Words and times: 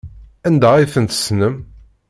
Anda 0.47 0.69
ay 0.75 0.85
tent-tessnem? 0.93 1.55